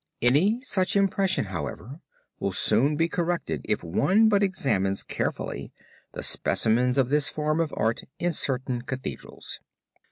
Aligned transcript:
Any 0.19 0.59
such 0.63 0.95
impression, 0.95 1.45
however, 1.45 1.99
will 2.39 2.53
soon 2.53 2.95
be 2.95 3.07
corrected 3.07 3.61
if 3.65 3.83
one 3.83 4.29
but 4.29 4.41
examines 4.41 5.03
carefully 5.03 5.73
the 6.13 6.23
specimens 6.23 6.97
of 6.97 7.09
this 7.09 7.29
form 7.29 7.59
of 7.59 7.71
art 7.77 8.01
in 8.17 8.33
certain 8.33 8.81
Cathedrals. 8.81 9.59